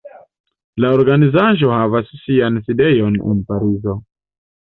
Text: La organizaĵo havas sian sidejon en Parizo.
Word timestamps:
La 0.83 0.89
organizaĵo 0.99 1.69
havas 1.75 2.09
sian 2.21 2.59
sidejon 2.69 3.19
en 3.35 3.43
Parizo. 3.51 3.97